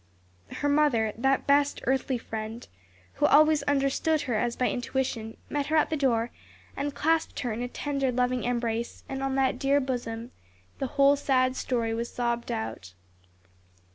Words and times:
Her 0.51 0.67
mother, 0.67 1.13
that 1.15 1.45
best 1.45 1.79
earthly 1.85 2.17
friend, 2.17 2.67
who 3.21 3.27
always 3.27 3.61
understood 3.69 4.21
her 4.21 4.33
as 4.33 4.55
by 4.55 4.67
intuition, 4.67 5.37
met 5.47 5.67
her 5.67 5.75
at 5.75 5.91
the 5.91 5.95
door 5.95 6.31
and 6.75 6.95
clasped 6.95 7.41
her 7.41 7.53
in 7.53 7.61
a 7.61 7.67
tender, 7.67 8.11
loving 8.11 8.43
embrace; 8.43 9.03
and 9.07 9.21
on 9.21 9.35
that 9.35 9.59
dear 9.59 9.79
bosom 9.79 10.31
the 10.79 10.87
whole 10.97 11.15
sad 11.15 11.55
story 11.55 11.93
was 11.93 12.11
sobbed 12.11 12.51
out. 12.51 12.95